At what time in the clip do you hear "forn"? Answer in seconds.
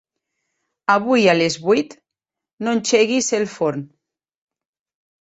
3.55-3.89